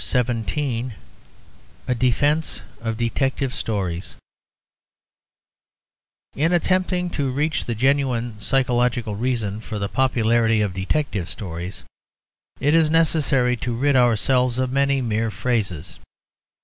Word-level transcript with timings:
A 1.87 1.93
DEFENCE 1.95 2.61
OF 2.81 2.97
DETECTIVE 2.97 3.53
STORIES 3.53 4.15
In 6.35 6.51
attempting 6.51 7.11
to 7.11 7.29
reach 7.29 7.65
the 7.65 7.75
genuine 7.75 8.39
psychological 8.39 9.15
reason 9.15 9.61
for 9.61 9.77
the 9.77 9.87
popularity 9.87 10.59
of 10.59 10.73
detective 10.73 11.29
stories, 11.29 11.83
it 12.59 12.73
is 12.73 12.89
necessary 12.89 13.55
to 13.57 13.75
rid 13.75 13.95
ourselves 13.95 14.57
of 14.57 14.71
many 14.71 15.01
mere 15.03 15.29
phrases. 15.29 15.99